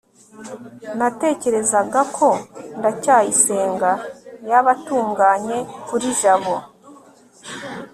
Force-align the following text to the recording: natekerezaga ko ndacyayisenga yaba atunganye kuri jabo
natekerezaga 0.97 2.01
ko 2.17 2.29
ndacyayisenga 2.77 3.91
yaba 4.49 4.69
atunganye 4.75 5.57
kuri 5.87 6.07
jabo 6.19 6.55